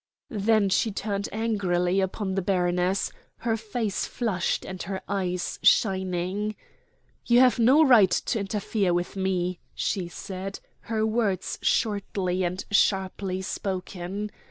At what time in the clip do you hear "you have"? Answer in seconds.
7.27-7.59